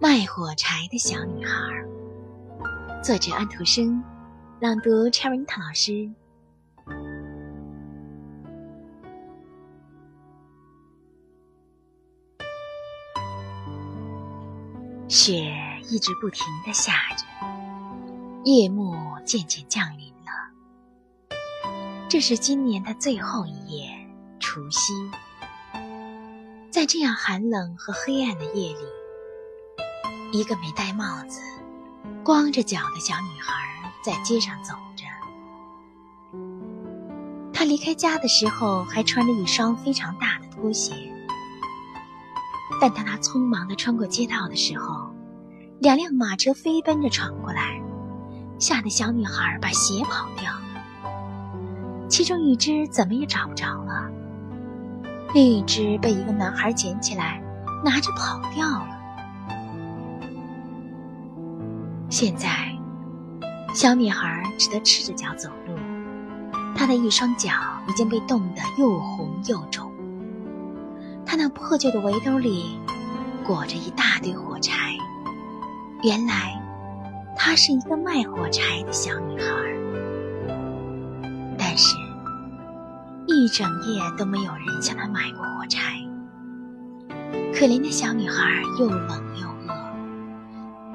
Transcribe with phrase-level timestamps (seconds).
[0.00, 1.52] 卖火柴的小女孩，
[3.02, 4.00] 作者安徒生，
[4.60, 6.08] 朗读 c h e r i n t 老师。
[15.08, 15.52] 雪
[15.90, 17.24] 一直不停的下着，
[18.44, 21.36] 夜幕渐渐降临了。
[22.08, 23.88] 这是今年的最后一夜，
[24.38, 24.92] 除夕。
[26.70, 28.97] 在这样寒冷和黑暗的夜里。
[30.30, 31.40] 一个没戴帽子、
[32.22, 33.54] 光着脚的小女孩
[34.02, 35.04] 在街上走着。
[37.52, 40.92] 她离开家的时候还穿着一双非常大的拖鞋，
[42.80, 45.10] 但当她匆忙地穿过街道的时候，
[45.80, 47.80] 两辆马车飞奔着闯过来，
[48.58, 50.60] 吓得小女孩把鞋跑掉了。
[52.08, 54.10] 其中一只怎么也找不着了，
[55.32, 57.42] 另一只被一个男孩捡起来，
[57.82, 58.97] 拿着跑掉了。
[62.20, 62.76] 现在，
[63.72, 65.76] 小女孩只得赤着脚走路。
[66.74, 67.52] 她的一双脚
[67.86, 69.92] 已经被冻得又红又肿。
[71.24, 72.80] 她那破旧的围兜里
[73.46, 74.96] 裹着一大堆火柴。
[76.02, 76.60] 原来，
[77.36, 79.46] 她是一个卖火柴的小女孩。
[81.56, 81.94] 但是，
[83.28, 85.94] 一整夜都没有人向她买过火柴。
[87.54, 89.47] 可怜的小女孩又冷又。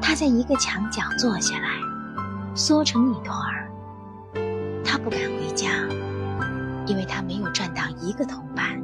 [0.04, 1.70] 他在一个墙角坐下来，
[2.54, 3.72] 缩成一团儿。
[4.84, 5.70] 他不敢回家，
[6.86, 8.84] 因为他没有赚到一个铜板，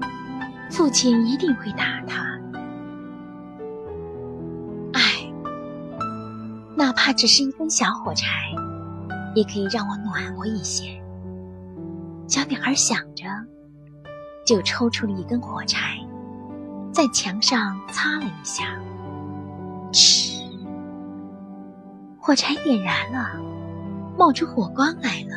[0.72, 2.24] 父亲一定会打他。
[4.94, 5.30] 唉，
[6.78, 8.26] 哪怕只是一根小火柴，
[9.36, 11.00] 也可以让我暖和一些。
[12.28, 13.26] 小女孩想着，
[14.48, 16.00] 就抽出了一根火柴，
[16.94, 18.64] 在墙上擦了一下，
[19.92, 20.29] 嗤。
[22.30, 23.28] 火柴点燃了，
[24.16, 25.36] 冒出火光来了。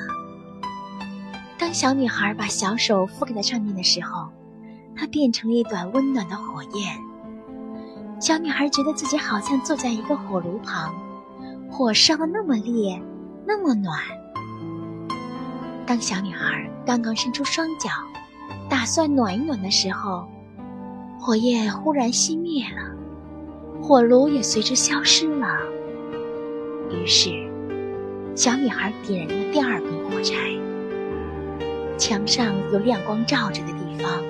[1.56, 4.28] 当小女孩把小手覆盖在上面的时候，
[4.94, 6.94] 它变成了一团温暖的火焰。
[8.20, 10.94] 小女孩觉得自己好像坐在一个火炉旁，
[11.70, 13.02] 火烧得那么烈，
[13.46, 13.98] 那么暖。
[15.86, 17.88] 当小女孩刚刚伸出双脚，
[18.68, 20.28] 打算暖一暖的时候，
[21.18, 25.48] 火焰忽然熄灭了，火炉也随之消失了。
[26.92, 27.30] 于是，
[28.34, 30.34] 小女孩点燃了第二根火柴。
[31.98, 34.22] 墙上有亮光照着的地方，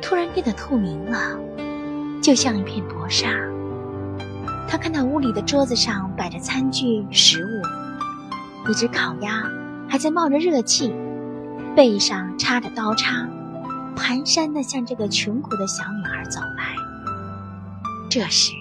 [0.00, 1.38] 突然变得透明了，
[2.22, 3.28] 就像一片薄纱。
[4.68, 9.42] 她看到屋里的桌子上摆着餐具、食物，一只烤鸭
[9.88, 10.92] 还在冒着热气，
[11.74, 13.28] 背上插着刀叉，
[13.94, 16.74] 蹒跚地向这个穷苦的小女孩走来。
[18.08, 18.52] 这时，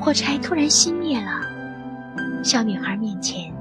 [0.00, 1.53] 火柴突然熄灭了。
[2.42, 3.52] 小女孩面前，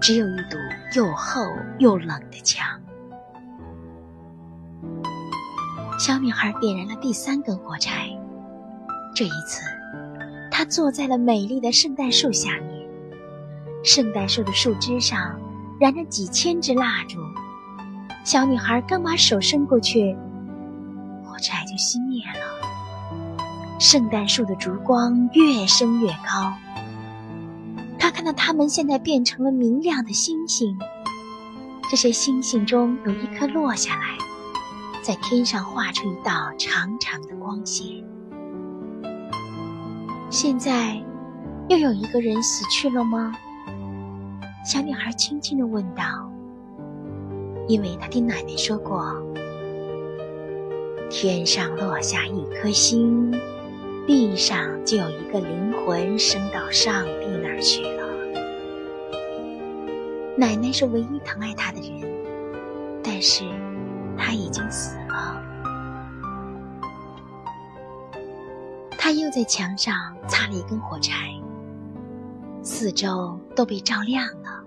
[0.00, 0.56] 只有一堵
[0.94, 1.42] 又厚
[1.78, 2.66] 又冷的墙。
[5.98, 8.08] 小女孩点燃了第三根火柴，
[9.14, 9.60] 这一次，
[10.50, 12.88] 她坐在了美丽的圣诞树下面。
[13.84, 15.38] 圣诞树的树枝上
[15.80, 17.18] 燃着几千支蜡烛。
[18.24, 20.16] 小女孩刚把手伸过去，
[21.24, 23.78] 火柴就熄灭了。
[23.80, 26.52] 圣诞树的烛光越升越高。
[28.08, 30.78] 他看到它们现在变成了明亮的星星，
[31.90, 34.16] 这些星星中有一颗落下来，
[35.02, 38.02] 在天上画出一道长长的光线。
[40.30, 40.98] 现在，
[41.68, 43.34] 又有一个人死去了吗？
[44.64, 46.32] 小女孩轻轻地问道。
[47.66, 49.22] 因为她听奶奶说过，
[51.10, 53.38] 天上落下一颗星。
[54.06, 57.97] 地上就有一个灵魂升到上帝那儿去了。
[60.38, 63.42] 奶奶是唯一疼爱他的人，但是
[64.16, 65.42] 他已经死了。
[68.96, 71.28] 他又在墙上擦了一根火柴，
[72.62, 74.62] 四周都被照亮了。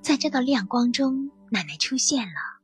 [0.00, 2.60] 在这道亮光中，奶奶出现了，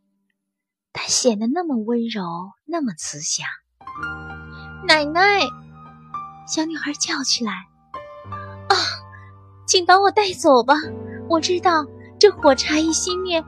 [0.92, 3.44] 她显得那么温柔，那么慈祥。
[4.86, 5.40] 奶奶，
[6.46, 7.66] 小女孩叫起来
[8.70, 8.76] ：“啊，
[9.66, 10.76] 请把我带走吧！
[11.28, 11.84] 我知道
[12.18, 13.44] 这火柴一熄灭，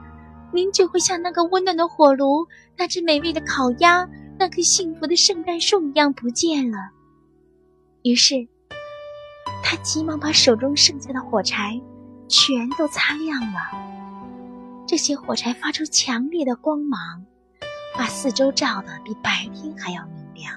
[0.53, 2.47] 您就会像那个温暖的火炉、
[2.77, 6.77] 那只美味的烤鸭、那棵幸福的圣诞树一样不见了。”
[8.03, 8.47] 于是，
[9.63, 11.81] 他急忙把手中剩下的火柴
[12.27, 13.59] 全都擦亮了。
[14.87, 17.25] 这些火柴发出强烈的光芒，
[17.95, 20.53] 把四周照得比白天还要明亮。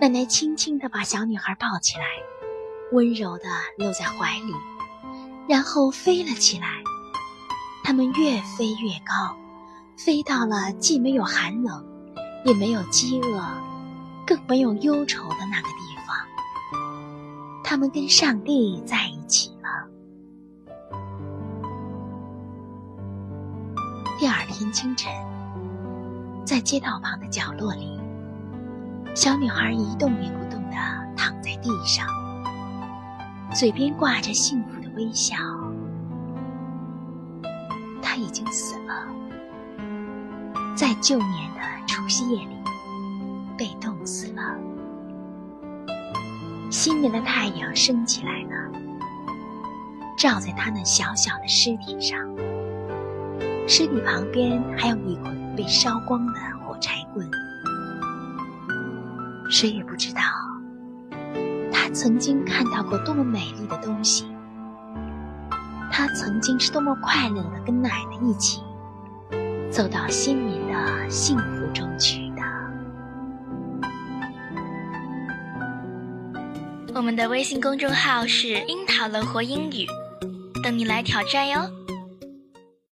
[0.00, 2.04] 奶奶轻轻地把小女孩抱起来，
[2.92, 3.44] 温柔地
[3.78, 4.52] 搂在怀里，
[5.50, 6.68] 然后飞了起来。
[7.82, 9.36] 他们越飞越高，
[9.96, 11.84] 飞到了既没有寒冷，
[12.44, 13.42] 也没有饥饿，
[14.24, 16.16] 更没有忧愁的那个地方。
[17.64, 19.68] 他们跟上帝在一起了。
[24.20, 25.12] 第二天清晨，
[26.44, 27.98] 在街道旁的角落里。
[29.16, 30.76] 小女孩一动也不动地
[31.16, 32.06] 躺在地上，
[33.52, 35.36] 嘴边挂着幸福微笑。
[38.02, 39.06] 他已经死了，
[40.74, 42.56] 在旧年的除夕夜里
[43.56, 44.42] 被冻死了。
[46.70, 48.72] 新年的太阳升起来了，
[50.16, 52.18] 照在他那小小的尸体上。
[53.66, 57.28] 尸体旁边还有一捆被烧光的火柴棍。
[59.50, 60.20] 谁也不知道，
[61.72, 64.29] 他曾经看到过多么美丽的东西。
[66.00, 68.62] 他曾经是多么快乐的跟奶奶一起
[69.70, 72.40] 走到新年的幸福中去的。
[76.94, 79.84] 我们的微信公众号是“樱桃乐活英语”，
[80.64, 81.70] 等你来挑战哟。